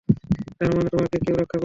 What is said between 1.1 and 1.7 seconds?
কেউ রক্ষা করছে।